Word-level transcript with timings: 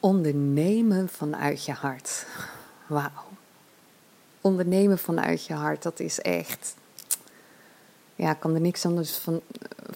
Ondernemen 0.00 1.08
vanuit 1.08 1.64
je 1.64 1.72
hart. 1.72 2.26
Wauw. 2.86 3.24
Ondernemen 4.40 4.98
vanuit 4.98 5.46
je 5.46 5.54
hart, 5.54 5.82
dat 5.82 6.00
is 6.00 6.20
echt. 6.20 6.74
Ja, 8.14 8.30
ik 8.30 8.40
kan 8.40 8.54
er 8.54 8.60
niks 8.60 8.86
anders 8.86 9.16
van, 9.16 9.40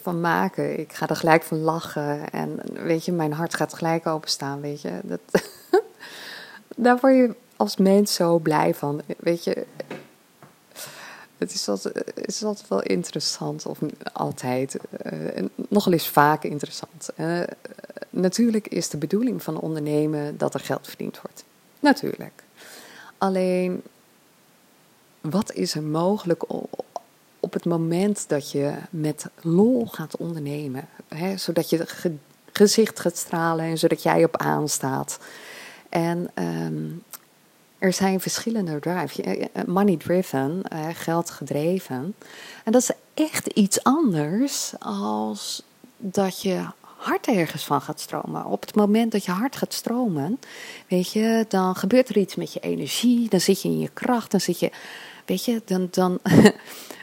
van 0.02 0.20
maken. 0.20 0.78
Ik 0.78 0.92
ga 0.92 1.08
er 1.08 1.16
gelijk 1.16 1.42
van 1.42 1.58
lachen. 1.58 2.30
En 2.30 2.60
weet 2.72 3.04
je, 3.04 3.12
mijn 3.12 3.32
hart 3.32 3.54
gaat 3.54 3.74
gelijk 3.74 4.06
openstaan. 4.06 4.60
Weet 4.60 4.80
je, 4.80 5.00
dat, 5.02 5.20
daar 6.76 6.98
word 7.00 7.14
je 7.14 7.34
als 7.56 7.76
mens 7.76 8.14
zo 8.14 8.38
blij 8.38 8.74
van. 8.74 9.02
Weet 9.18 9.44
je, 9.44 9.66
het 11.38 11.54
is 11.54 11.68
altijd, 11.68 11.94
het 11.96 12.28
is 12.28 12.44
altijd 12.44 12.68
wel 12.68 12.82
interessant, 12.82 13.66
of 13.66 13.78
altijd, 14.12 14.76
uh, 15.12 15.44
nogal 15.68 15.92
eens 15.92 16.08
vaak 16.08 16.44
interessant. 16.44 17.08
Uh, 17.16 17.42
natuurlijk 18.10 18.68
is 18.68 18.88
de 18.88 18.96
bedoeling 18.96 19.42
van 19.42 19.60
ondernemen 19.60 20.38
dat 20.38 20.54
er 20.54 20.60
geld 20.60 20.86
verdiend 20.88 21.20
wordt. 21.20 21.44
Natuurlijk. 21.80 22.42
Alleen, 23.18 23.82
wat 25.20 25.52
is 25.52 25.74
er 25.74 25.82
mogelijk 25.82 26.44
op 27.40 27.52
het 27.52 27.64
moment 27.64 28.28
dat 28.28 28.50
je 28.50 28.72
met 28.90 29.26
lol 29.40 29.86
gaat 29.86 30.16
ondernemen? 30.16 30.88
Hè, 31.08 31.36
zodat 31.36 31.70
je 31.70 31.86
gezicht 32.52 33.00
gaat 33.00 33.16
stralen 33.16 33.64
en 33.64 33.78
zodat 33.78 34.02
jij 34.02 34.24
op 34.24 34.36
aanstaat. 34.36 35.18
En 35.88 36.30
um, 36.34 37.02
er 37.78 37.92
zijn 37.92 38.20
verschillende 38.20 38.78
drives. 38.78 39.20
Eh, 39.20 39.44
eh, 39.52 39.64
money 39.66 39.96
driven, 39.96 40.62
geld 40.94 41.30
gedreven. 41.30 42.14
En 42.64 42.72
dat 42.72 42.82
is 42.82 42.90
echt 43.14 43.46
iets 43.46 43.82
anders 43.82 44.72
als 44.78 45.62
dat 45.96 46.42
je 46.42 46.64
hart 47.00 47.26
ergens 47.26 47.64
van 47.64 47.80
gaat 47.80 48.00
stromen. 48.00 48.44
Op 48.44 48.60
het 48.60 48.74
moment 48.74 49.12
dat 49.12 49.24
je 49.24 49.30
hart 49.30 49.56
gaat 49.56 49.72
stromen, 49.72 50.38
weet 50.88 51.12
je, 51.12 51.44
dan 51.48 51.74
gebeurt 51.74 52.08
er 52.08 52.16
iets 52.16 52.34
met 52.34 52.52
je 52.52 52.60
energie. 52.60 53.28
Dan 53.28 53.40
zit 53.40 53.62
je 53.62 53.68
in 53.68 53.78
je 53.78 53.90
kracht, 53.92 54.30
dan 54.30 54.40
zit 54.40 54.58
je, 54.58 54.70
weet 55.26 55.44
je, 55.44 55.62
dan, 55.64 55.88
dan 55.90 56.18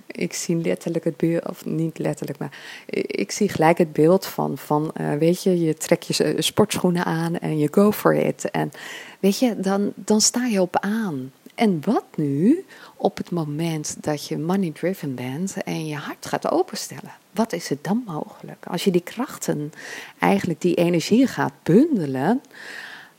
ik 0.08 0.34
zie 0.34 0.56
letterlijk 0.56 1.04
het 1.04 1.18
beeld, 1.18 1.50
of 1.50 1.66
niet 1.66 1.98
letterlijk, 1.98 2.40
maar 2.40 2.58
ik 3.06 3.32
zie 3.32 3.50
gelijk 3.50 3.78
het 3.78 3.94
beeld 3.94 4.26
van, 4.26 4.58
van 4.58 4.92
uh, 5.02 5.14
weet 5.14 5.44
je, 5.44 5.60
je 5.60 5.74
trekt 5.74 6.16
je 6.16 6.36
sportschoenen 6.42 7.06
aan 7.06 7.40
en 7.40 7.58
je 7.58 7.68
go 7.72 7.92
for 7.92 8.14
it. 8.14 8.52
En 8.52 8.72
weet 9.20 9.40
je, 9.40 9.60
dan, 9.60 9.92
dan 9.96 10.22
sta 10.22 10.46
je 10.46 10.62
op 10.62 10.80
aan. 10.80 11.32
En 11.58 11.82
wat 11.86 12.04
nu 12.16 12.66
op 12.96 13.18
het 13.18 13.32
moment 13.32 14.04
dat 14.04 14.28
je 14.28 14.38
money 14.38 14.72
driven 14.72 15.16
bent 15.16 15.64
en 15.64 15.88
je 15.88 15.96
hart 15.96 16.26
gaat 16.26 16.52
openstellen? 16.52 17.12
Wat 17.32 17.54
is 17.54 17.70
het 17.70 17.84
dan 17.84 18.04
mogelijk? 18.06 18.66
Als 18.66 18.84
je 18.84 18.92
die 18.92 19.02
krachten, 19.02 19.74
eigenlijk 20.20 20.62
die 20.62 20.76
energie 20.76 21.28
gaat 21.28 21.54
bundelen, 21.64 22.42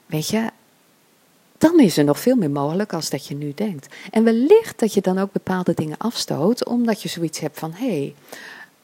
weet 0.06 0.28
je, 0.28 0.50
dan 1.58 1.80
is 1.80 1.96
er 1.96 2.04
nog 2.04 2.20
veel 2.20 2.36
meer 2.36 2.50
mogelijk 2.50 2.92
als 2.92 3.10
dat 3.10 3.26
je 3.26 3.34
nu 3.34 3.52
denkt. 3.54 3.94
En 4.10 4.24
wellicht 4.24 4.78
dat 4.78 4.94
je 4.94 5.00
dan 5.00 5.18
ook 5.18 5.32
bepaalde 5.32 5.74
dingen 5.74 5.98
afstoot, 5.98 6.64
omdat 6.64 7.02
je 7.02 7.08
zoiets 7.08 7.38
hebt 7.38 7.58
van 7.58 7.72
hé, 7.72 7.86
hey, 7.86 8.14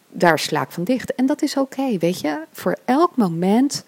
daar 0.09 0.39
sla 0.39 0.63
ik 0.63 0.71
van 0.71 0.85
dicht. 0.85 1.15
En 1.15 1.27
dat 1.27 1.43
is 1.43 1.57
oké, 1.57 1.99
weet 1.99 2.21
je, 2.21 2.45
voor 2.53 2.77
elk 2.85 3.17
moment 3.17 3.85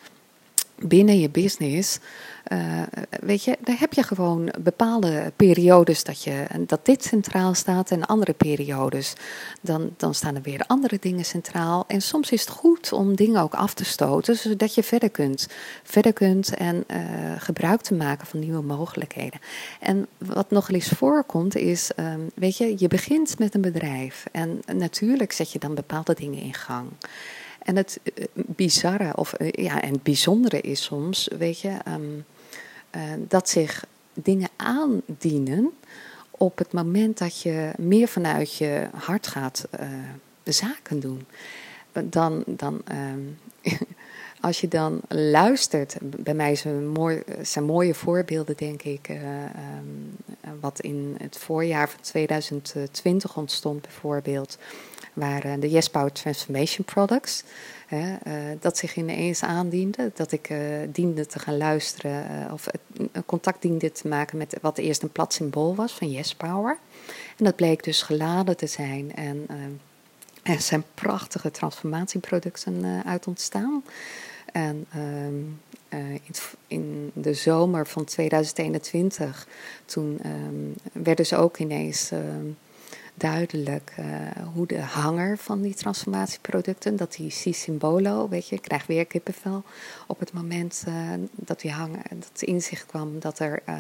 binnen 0.79 1.21
je 1.21 1.31
business 1.31 1.99
uh, 2.53 2.83
weet 3.21 3.45
je, 3.45 3.57
daar 3.61 3.79
heb 3.79 3.93
je 3.93 4.03
gewoon 4.03 4.53
bepaalde 4.61 5.33
periodes 5.37 6.05
dat, 6.05 6.23
je, 6.23 6.47
dat 6.67 6.87
dit 6.87 7.05
centraal 7.05 7.55
staat 7.55 7.91
en 7.91 8.07
andere 8.07 8.33
periodes. 8.33 9.13
Dan, 9.61 9.91
dan 9.97 10.15
staan 10.15 10.35
er 10.35 10.43
weer 10.43 10.65
andere 10.67 10.97
dingen 11.01 11.25
centraal. 11.25 11.85
En 11.87 12.03
soms 12.03 12.31
is 12.31 12.41
het 12.41 12.51
goed 12.51 12.93
om 12.93 13.17
dingen 13.17 13.43
ook 13.43 13.55
af 13.55 13.75
te 13.75 13.85
stoten, 13.85 14.37
zodat 14.37 14.75
je 14.75 14.83
verder 14.83 15.11
kunt. 15.11 15.49
Verder 15.83 16.13
kunt 16.13 16.55
en 16.55 16.85
uh, 16.91 16.97
gebruik 17.39 17.81
te 17.81 17.95
maken 17.95 18.27
van 18.27 18.41
nieuwe 18.41 18.63
mogelijkheden. 18.63 19.41
En 19.81 20.07
wat 20.19 20.51
nog 20.51 20.71
eens 20.71 20.89
voorkomt 20.89 21.57
is, 21.57 21.91
um, 21.97 22.31
weet 22.35 22.57
je, 22.57 22.75
je 22.79 22.89
begint 22.89 23.39
met 23.39 23.55
een 23.55 23.61
bedrijf. 23.61 24.25
En 24.33 24.61
natuurlijk 24.75 25.33
zet 25.33 25.53
je 25.53 25.59
dan 25.59 25.75
bepaalde 25.75 26.15
dingen 26.15 26.43
in 26.43 26.55
gang. 26.55 26.89
En 27.67 27.77
het 27.77 28.01
bizarre, 28.35 29.17
of 29.17 29.35
ja, 29.51 29.83
en 29.83 29.93
het 29.93 30.03
bijzondere 30.03 30.61
is 30.61 30.83
soms, 30.83 31.29
weet 31.39 31.61
je, 31.61 31.77
um, 31.89 32.25
uh, 32.97 33.03
dat 33.29 33.49
zich 33.49 33.87
dingen 34.13 34.49
aandienen 34.57 35.71
op 36.31 36.59
het 36.59 36.73
moment 36.73 37.19
dat 37.19 37.41
je 37.41 37.73
meer 37.79 38.09
vanuit 38.09 38.57
je 38.57 38.89
hart 38.95 39.27
gaat 39.27 39.69
zaken 40.45 41.01
doen. 41.01 41.27
Dan, 41.93 42.45
dan 42.47 42.83
uh, 42.93 43.73
als 44.41 44.61
je 44.61 44.69
dan 44.69 45.01
luistert, 45.09 45.97
bij 46.01 46.35
mij 46.35 46.55
zijn, 46.55 46.89
mooi, 46.89 47.23
zijn 47.43 47.65
mooie 47.65 47.95
voorbeelden, 47.95 48.57
denk 48.57 48.83
ik, 48.83 49.09
uh, 49.09 49.19
wat 50.61 50.81
in 50.81 51.17
het 51.19 51.39
voorjaar 51.39 51.89
van 51.89 52.01
2020 52.01 53.37
ontstond, 53.37 53.83
bijvoorbeeld, 53.83 54.59
waren 55.17 55.61
de 55.61 55.71
Yes 55.71 55.89
Power 55.89 56.13
Transformation 56.13 56.85
Products. 56.85 57.43
Hè, 57.87 58.17
uh, 58.27 58.57
dat 58.61 58.79
zich 58.79 58.97
ineens 58.97 59.43
aandiende. 59.43 60.11
Dat 60.15 60.33
ik 60.33 60.51
uh, 60.51 60.59
diende 60.89 61.27
te 61.27 61.39
gaan 61.39 61.57
luisteren 61.57 62.27
uh, 62.31 62.53
of 62.53 62.67
contact 63.27 63.63
diende 63.63 63.93
te 63.93 64.09
maken 64.09 64.39
met 64.39 64.59
wat 64.61 64.79
eerst 64.79 65.03
een 65.03 65.13
plat 65.13 65.33
symbool 65.33 65.75
was 65.75 65.93
van 65.93 66.11
Yes 66.11 66.35
Power. 66.35 66.79
En 67.37 67.45
dat 67.45 67.57
bleek 67.57 67.85
dus 67.85 68.03
geladen 68.03 68.57
te 68.57 68.67
zijn. 68.67 69.15
En 69.15 69.47
er 70.47 70.61
zijn 70.61 70.85
prachtige 70.95 71.51
transformatieproducten 71.51 73.03
uit 73.05 73.27
ontstaan. 73.27 73.85
En 74.53 74.87
in, 75.89 76.35
in, 76.67 77.11
de 77.15 77.35
zomer 77.35 77.87
van 77.87 78.05
2021, 78.05 79.47
toen 79.85 80.21
um, 80.27 80.75
werden 80.93 81.27
ze 81.27 81.37
ook 81.37 81.59
ineens 81.59 82.11
duidelijk 83.19 83.95
uh, 83.99 84.07
hoe 84.55 84.67
de 84.67 84.81
hanger 84.81 85.39
van 85.39 85.63
die 85.63 85.75
transformatieproducten, 85.75 86.97
dat 86.97 87.13
die 87.13 87.29
C-symbolo, 87.29 88.29
weet 88.29 88.49
je, 88.49 88.57
ik 88.57 88.63
krijg 88.63 88.87
weer 88.87 89.07
kippenvel 89.07 89.63
op 90.07 90.21
het 90.21 90.33
moment 90.33 90.85
uh, 90.89 90.95
dat 91.35 91.61
die 91.61 91.71
hanger, 91.71 92.03
dat 92.09 92.43
inzicht 92.43 92.87
kwam 92.87 93.19
dat 93.19 93.39
er 93.39 93.63
uh, 93.69 93.77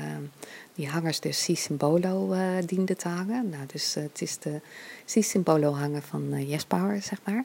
die 0.74 0.88
hangers 0.88 1.20
dus 1.20 1.44
C-symbolo 1.44 2.34
dienden 2.66 2.96
te 2.96 3.08
hangen. 3.08 3.48
Nou, 3.48 3.66
dus 3.66 3.94
het 3.94 4.22
is 4.22 4.38
de 4.38 4.60
C-symbolo 5.04 5.72
hangen 5.72 6.02
van 6.02 6.46
Yes 6.46 6.64
Power, 6.64 7.02
zeg 7.02 7.18
maar. 7.24 7.44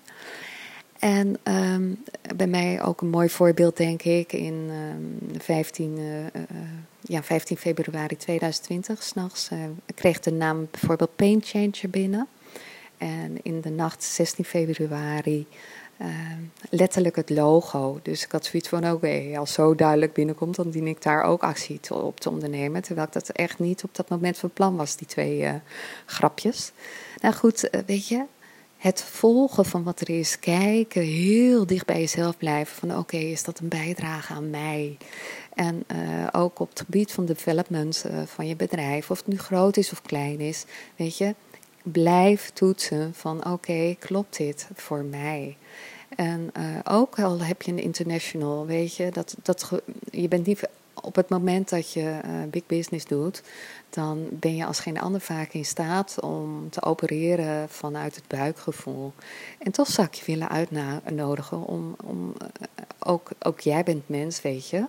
En 1.00 1.38
um, 1.44 2.04
bij 2.36 2.48
mij 2.48 2.84
ook 2.84 3.02
een 3.02 3.10
mooi 3.10 3.30
voorbeeld, 3.30 3.78
denk 3.78 4.02
ik, 4.02 4.34
in 4.34 4.70
um, 4.70 5.42
15 5.42 6.00
ja, 7.02 7.24
15 7.24 7.58
februari 7.58 8.18
2020, 8.18 9.04
s'nachts, 9.04 9.50
uh, 9.54 9.60
kreeg 9.96 10.20
de 10.20 10.32
naam 10.32 10.68
bijvoorbeeld 10.72 11.16
Pain 11.16 11.42
Changer 11.44 11.90
binnen. 11.90 12.28
En 12.98 13.38
in 13.42 13.62
de 13.62 13.70
nacht 13.70 14.04
16 14.04 14.46
februari 14.46 15.48
uh, 16.02 16.08
letterlijk 16.70 17.16
het 17.16 17.30
logo. 17.30 18.00
Dus 18.02 18.24
ik 18.24 18.32
had 18.32 18.46
zoiets 18.46 18.70
van, 18.70 18.92
oké, 18.92 19.38
als 19.38 19.54
zo 19.54 19.76
duidelijk 19.76 20.14
binnenkomt, 20.14 20.56
dan 20.56 20.70
dien 20.70 20.88
ik 20.88 21.02
daar 21.02 21.24
ook 21.24 21.44
actie 21.44 21.80
op 21.90 22.20
te 22.20 22.30
ondernemen. 22.30 22.82
Terwijl 22.82 23.08
ik 23.08 23.14
dat 23.14 23.30
echt 23.30 23.60
niet 23.60 23.84
op 23.84 23.96
dat 23.96 24.10
moment 24.10 24.38
van 24.38 24.52
plan 24.52 24.76
was, 24.76 24.96
die 24.96 25.08
twee 25.08 25.40
uh, 25.42 25.54
grapjes. 26.06 26.72
Nou 27.22 27.34
goed, 27.34 27.70
weet 27.86 28.08
je, 28.08 28.26
het 28.82 29.04
volgen 29.04 29.66
van 29.66 29.84
wat 29.84 30.02
er 30.02 30.10
is, 30.10 30.40
kijken, 30.40 31.02
heel 31.02 31.66
dicht 31.66 31.86
bij 31.86 32.00
jezelf 32.00 32.38
blijven. 32.38 32.76
Van 32.76 32.98
oké, 32.98 33.18
is 33.18 33.44
dat 33.44 33.60
een 33.60 33.68
bijdrage 33.68 34.34
aan 34.34 34.50
mij? 34.50 34.98
En 35.54 35.84
uh, 35.92 36.28
ook 36.32 36.60
op 36.60 36.70
het 36.70 36.80
gebied 36.80 37.12
van 37.12 37.26
development 37.26 38.04
uh, 38.08 38.22
van 38.26 38.48
je 38.48 38.56
bedrijf, 38.56 39.12
of 39.12 39.18
het 39.18 39.28
nu 39.28 39.38
groot 39.38 39.78
is 39.78 39.92
of 39.92 40.02
klein 40.02 40.40
is, 40.40 40.66
weet 40.96 41.18
je, 41.18 41.36
blijf 41.84 42.50
toetsen 42.54 43.14
van 43.14 43.52
oké, 43.52 43.96
klopt 44.00 44.38
dit 44.38 44.68
voor 44.74 45.04
mij? 45.04 45.58
En 46.16 46.52
uh, 46.58 46.64
ook 46.84 47.20
al 47.20 47.40
heb 47.40 47.62
je 47.62 47.72
een 47.72 47.80
international, 47.80 48.66
weet 48.66 48.96
je, 48.96 49.10
dat, 49.12 49.36
dat 49.42 49.72
je 50.12 50.28
bent 50.28 50.46
niet 50.46 50.70
op 51.02 51.16
het 51.16 51.30
moment 51.30 51.70
dat 51.70 51.94
je 51.94 52.20
big 52.50 52.66
business 52.66 53.06
doet, 53.06 53.44
dan 53.90 54.28
ben 54.30 54.56
je 54.56 54.66
als 54.66 54.80
geen 54.80 55.00
ander 55.00 55.22
vaak 55.22 55.54
in 55.54 55.66
staat 55.66 56.20
om 56.22 56.70
te 56.70 56.84
opereren 56.84 57.70
vanuit 57.70 58.16
het 58.16 58.28
buikgevoel. 58.28 59.14
En 59.60 59.72
toch 59.72 59.88
zou 59.88 60.08
ik 60.08 60.14
je 60.14 60.26
willen 60.26 60.50
uitnodigen 60.50 61.66
om, 61.66 61.96
om 62.04 62.34
ook, 63.00 63.30
ook 63.40 63.60
jij 63.60 63.84
bent 63.84 64.10
mens, 64.10 64.42
weet 64.42 64.70
je. 64.70 64.86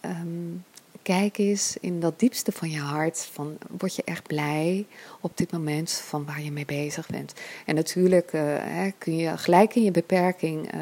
Um, 0.00 0.64
kijk 1.06 1.38
eens 1.38 1.76
in 1.80 2.00
dat 2.00 2.18
diepste 2.18 2.52
van 2.52 2.70
je 2.70 2.78
hart. 2.78 3.28
Van, 3.32 3.58
word 3.78 3.96
je 3.96 4.02
echt 4.04 4.26
blij 4.26 4.86
op 5.20 5.36
dit 5.36 5.52
moment 5.52 5.92
van 5.92 6.24
waar 6.24 6.42
je 6.42 6.52
mee 6.52 6.64
bezig 6.64 7.08
bent? 7.08 7.32
En 7.66 7.74
natuurlijk 7.74 8.32
uh, 8.32 8.42
hè, 8.60 8.90
kun 8.98 9.16
je 9.16 9.36
gelijk 9.36 9.74
in 9.74 9.82
je 9.82 9.90
beperking. 9.90 10.74
Uh, 10.74 10.80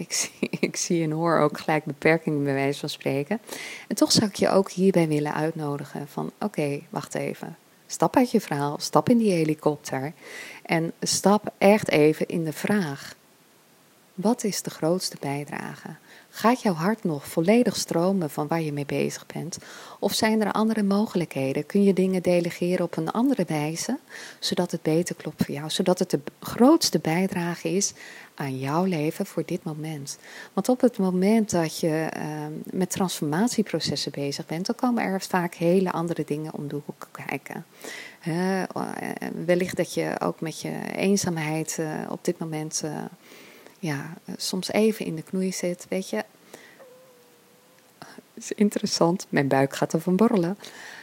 ik, 0.00 0.12
zie, 0.12 0.48
ik 0.68 0.76
zie 0.76 1.02
en 1.02 1.10
hoor 1.10 1.38
ook 1.38 1.58
gelijk 1.58 1.84
beperkingen 1.84 2.44
bij 2.44 2.54
wijze 2.54 2.78
van 2.80 2.88
spreken. 2.88 3.40
En 3.88 3.96
toch 3.96 4.12
zou 4.12 4.26
ik 4.26 4.36
je 4.36 4.48
ook 4.48 4.70
hierbij 4.70 5.08
willen 5.08 5.34
uitnodigen: 5.34 6.08
van 6.08 6.32
oké, 6.40 6.80
wacht 6.88 7.14
even. 7.14 7.56
Stap 7.86 8.16
uit 8.16 8.30
je 8.30 8.40
verhaal, 8.40 8.76
stap 8.80 9.08
in 9.08 9.18
die 9.18 9.32
helikopter. 9.32 10.12
En 10.62 10.92
stap 11.00 11.52
echt 11.58 11.90
even 11.90 12.26
in 12.26 12.44
de 12.44 12.52
vraag: 12.52 13.14
wat 14.14 14.44
is 14.44 14.62
de 14.62 14.70
grootste 14.70 15.16
bijdrage? 15.20 15.88
Gaat 16.38 16.62
jouw 16.62 16.72
hart 16.72 17.04
nog 17.04 17.28
volledig 17.28 17.76
stromen 17.76 18.30
van 18.30 18.46
waar 18.46 18.60
je 18.60 18.72
mee 18.72 18.86
bezig 18.86 19.26
bent? 19.26 19.58
Of 19.98 20.12
zijn 20.12 20.40
er 20.40 20.52
andere 20.52 20.82
mogelijkheden? 20.82 21.66
Kun 21.66 21.82
je 21.82 21.92
dingen 21.92 22.22
delegeren 22.22 22.84
op 22.84 22.96
een 22.96 23.10
andere 23.10 23.44
wijze, 23.46 23.98
zodat 24.38 24.70
het 24.70 24.82
beter 24.82 25.14
klopt 25.14 25.44
voor 25.44 25.54
jou? 25.54 25.70
Zodat 25.70 25.98
het 25.98 26.10
de 26.10 26.20
grootste 26.40 26.98
bijdrage 26.98 27.68
is 27.68 27.92
aan 28.34 28.58
jouw 28.58 28.84
leven 28.84 29.26
voor 29.26 29.42
dit 29.46 29.64
moment. 29.64 30.18
Want 30.52 30.68
op 30.68 30.80
het 30.80 30.98
moment 30.98 31.50
dat 31.50 31.78
je 31.78 32.08
ehm, 32.10 32.52
met 32.64 32.90
transformatieprocessen 32.90 34.12
bezig 34.12 34.46
bent, 34.46 34.66
dan 34.66 34.74
komen 34.74 35.02
er 35.02 35.20
vaak 35.20 35.54
hele 35.54 35.92
andere 35.92 36.22
dingen 36.26 36.54
om 36.54 36.68
de 36.68 36.80
hoek 36.84 37.08
kijken. 37.26 37.64
Uh, 38.26 38.62
wellicht 39.44 39.76
dat 39.76 39.94
je 39.94 40.14
ook 40.18 40.40
met 40.40 40.60
je 40.60 40.72
eenzaamheid 40.96 41.76
uh, 41.80 41.86
op 42.08 42.24
dit 42.24 42.38
moment 42.38 42.82
uh, 42.84 42.90
ja, 43.78 44.14
soms 44.36 44.72
even 44.72 45.06
in 45.06 45.16
de 45.16 45.22
knoei 45.22 45.52
zit. 45.52 45.86
Weet 45.88 46.10
je, 46.10 46.24
is 48.34 48.52
interessant. 48.52 49.26
Mijn 49.28 49.48
buik 49.48 49.76
gaat 49.76 49.92
ervan 49.92 50.16
borrelen. 50.16 50.58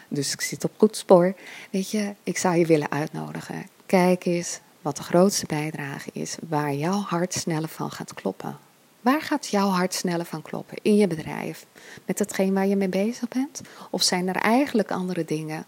Dus 0.07 0.33
ik 0.33 0.41
zit 0.41 0.63
op 0.63 0.71
goed 0.77 0.97
spoor. 0.97 1.35
Weet 1.71 1.91
je, 1.91 2.13
ik 2.23 2.37
zou 2.37 2.55
je 2.55 2.65
willen 2.65 2.91
uitnodigen. 2.91 3.67
Kijk 3.85 4.25
eens 4.25 4.59
wat 4.81 4.97
de 4.97 5.03
grootste 5.03 5.45
bijdrage 5.45 6.09
is 6.13 6.35
waar 6.49 6.73
jouw 6.73 6.99
hart 6.99 7.33
sneller 7.33 7.69
van 7.69 7.91
gaat 7.91 8.13
kloppen. 8.13 8.57
Waar 9.01 9.21
gaat 9.21 9.47
jouw 9.47 9.67
hart 9.67 9.93
sneller 9.93 10.25
van 10.25 10.41
kloppen? 10.41 10.77
In 10.81 10.95
je 10.95 11.07
bedrijf? 11.07 11.65
Met 12.05 12.19
hetgeen 12.19 12.53
waar 12.53 12.67
je 12.67 12.75
mee 12.75 12.89
bezig 12.89 13.27
bent? 13.27 13.61
Of 13.89 14.01
zijn 14.01 14.27
er 14.27 14.35
eigenlijk 14.35 14.91
andere 14.91 15.25
dingen 15.25 15.65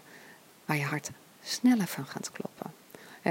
waar 0.64 0.76
je 0.76 0.84
hart 0.84 1.10
sneller 1.42 1.86
van 1.86 2.06
gaat 2.06 2.30
kloppen? 2.32 2.77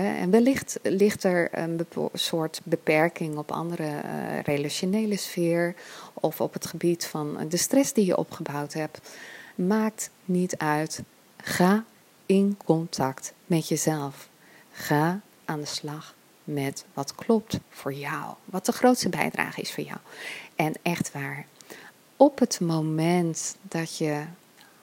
En 0.03 0.29
wellicht 0.29 0.79
ligt 0.83 1.23
er 1.23 1.49
een 1.51 1.88
soort 2.13 2.61
beperking 2.63 3.38
op 3.38 3.51
andere 3.51 3.83
uh, 3.83 4.39
relationele 4.41 5.17
sfeer 5.17 5.75
of 6.13 6.41
op 6.41 6.53
het 6.53 6.65
gebied 6.65 7.05
van 7.05 7.38
de 7.49 7.57
stress 7.57 7.94
die 7.94 8.05
je 8.05 8.17
opgebouwd 8.17 8.73
hebt. 8.73 8.99
Maakt 9.55 10.09
niet 10.25 10.57
uit. 10.57 11.01
Ga 11.38 11.83
in 12.25 12.57
contact 12.65 13.33
met 13.45 13.67
jezelf. 13.67 14.29
Ga 14.71 15.19
aan 15.45 15.59
de 15.59 15.65
slag 15.65 16.15
met 16.43 16.85
wat 16.93 17.15
klopt 17.15 17.59
voor 17.69 17.93
jou. 17.93 18.33
Wat 18.45 18.65
de 18.65 18.71
grootste 18.71 19.09
bijdrage 19.09 19.61
is 19.61 19.73
voor 19.73 19.83
jou. 19.83 20.00
En 20.55 20.73
echt 20.81 21.11
waar, 21.11 21.45
op 22.17 22.39
het 22.39 22.59
moment 22.59 23.55
dat 23.61 23.97
je 23.97 24.23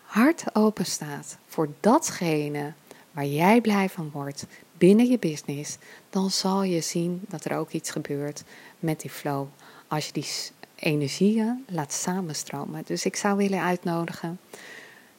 hart 0.03 0.45
open 0.53 0.87
staat 0.87 1.37
voor 1.47 1.69
datgene 1.81 2.73
waar 3.13 3.27
jij 3.27 3.61
blij 3.61 3.89
van 3.89 4.11
wordt 4.13 4.47
binnen 4.85 5.07
je 5.07 5.19
business, 5.19 5.77
dan 6.11 6.31
zal 6.31 6.63
je 6.63 6.81
zien 6.81 7.23
dat 7.29 7.45
er 7.45 7.57
ook 7.57 7.71
iets 7.71 7.91
gebeurt 7.91 8.45
met 8.79 9.01
die 9.01 9.11
flow. 9.11 9.47
Als 9.89 10.07
je 10.07 10.13
die 10.13 10.27
energieën 10.75 11.65
laat 11.69 11.93
samenstromen. 11.93 12.83
Dus 12.87 13.05
ik 13.05 13.17
zou 13.17 13.37
willen 13.37 13.61
uitnodigen, 13.61 14.41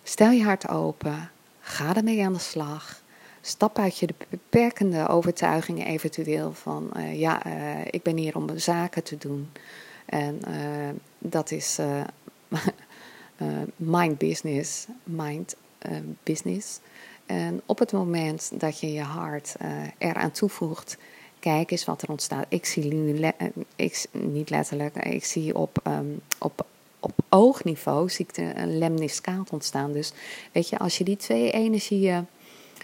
stel 0.03 0.31
je 0.31 0.44
hart 0.44 0.67
open, 0.67 1.31
ga 1.59 1.95
ermee 1.95 2.25
aan 2.25 2.33
de 2.33 2.39
slag. 2.39 3.01
Stap 3.41 3.77
uit 3.77 3.97
je 3.97 4.07
de 4.07 4.13
beperkende 4.29 5.07
overtuigingen 5.07 5.85
eventueel 5.85 6.53
van 6.53 6.91
uh, 6.95 7.19
ja, 7.19 7.45
uh, 7.45 7.85
ik 7.89 8.03
ben 8.03 8.17
hier 8.17 8.35
om 8.35 8.57
zaken 8.57 9.03
te 9.03 9.17
doen. 9.17 9.50
En 10.06 10.41
uh, 10.47 10.89
dat 11.17 11.51
is 11.51 11.79
mind 13.75 14.17
business, 14.17 14.88
mind 15.03 15.56
business. 16.23 16.79
En 17.25 17.62
op 17.66 17.80
het 17.80 17.92
moment 17.92 18.51
dat 18.54 18.80
je 18.80 18.94
je 18.94 19.01
hart 19.01 19.56
eraan 19.98 20.31
toevoegt, 20.31 20.98
kijk 21.39 21.72
eens 21.72 21.86
wat 21.86 22.01
er 22.01 22.10
ontstaat. 22.10 22.45
Ik 22.50 22.66
zie 22.66 22.94
nu, 22.94 23.31
ik, 23.75 24.06
niet 24.12 24.50
letterlijk, 24.50 24.95
ik 24.95 25.25
zie 25.25 25.56
op, 25.56 25.81
um, 25.88 26.22
op, 26.39 26.66
op 27.00 27.13
oogniveau 27.30 28.10
zie 28.10 28.25
ik 28.27 28.38
een 28.38 28.77
lemniscaat 28.77 29.50
ontstaan. 29.50 29.92
Dus 29.92 30.13
weet 30.51 30.69
je, 30.69 30.77
als 30.77 30.98
je 30.98 31.04
die 31.04 31.18
twee 31.18 31.51
energieën 31.51 32.27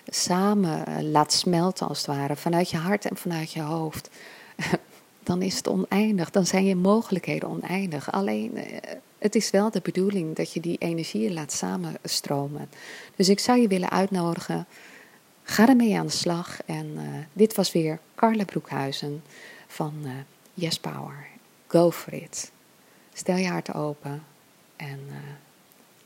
samen 0.08 0.86
eh, 0.86 1.04
laat 1.04 1.34
smelten, 1.34 1.88
als 1.88 1.98
het 1.98 2.08
ware, 2.08 2.36
vanuit 2.36 2.70
je 2.70 2.78
hart 2.78 3.06
en 3.06 3.18
vanuit 3.18 3.52
je 3.52 3.62
hoofd, 3.62 4.10
dan 5.24 5.42
is 5.42 5.56
het 5.56 5.68
oneindig. 5.68 6.32
Dan 6.32 6.46
zijn 6.46 6.66
je 6.66 6.76
mogelijkheden 6.76 7.50
oneindig. 7.50 8.12
Alleen, 8.12 8.58
eh, 8.58 8.96
het 9.22 9.36
is 9.36 9.50
wel 9.50 9.72
de 9.72 9.82
bedoeling 9.84 10.36
dat 10.36 10.54
je 10.54 10.60
die 10.60 10.78
energieën 10.78 11.34
laat 11.34 11.52
samenstromen. 11.52 12.70
Dus 13.16 13.30
ik 13.30 13.40
zou 13.40 13.60
je 13.60 13.68
willen 13.68 13.90
uitnodigen, 13.90 14.68
ga 15.44 15.68
ermee 15.68 15.98
aan 15.98 16.06
de 16.06 16.12
slag. 16.12 16.62
En 16.66 16.86
uh, 16.96 17.02
dit 17.34 17.56
was 17.56 17.72
weer 17.72 18.00
Carla 18.16 18.44
Broekhuizen 18.44 19.24
van 19.68 19.94
uh, 20.04 20.12
Yes 20.54 20.80
Power. 20.80 21.28
Go 21.68 21.92
for 21.92 22.14
it. 22.14 22.52
Stel 23.14 23.36
je 23.36 23.48
hart 23.48 23.74
open 23.74 24.24
en... 24.76 25.00
Uh, 25.08 25.16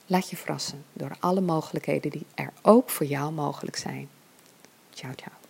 Laat 0.07 0.29
je 0.29 0.37
verrassen 0.37 0.85
door 0.93 1.15
alle 1.19 1.41
mogelijkheden 1.41 2.11
die 2.11 2.25
er 2.35 2.51
ook 2.61 2.89
voor 2.89 3.05
jou 3.05 3.31
mogelijk 3.31 3.75
zijn. 3.75 4.09
Ciao, 4.93 5.13
ciao. 5.15 5.44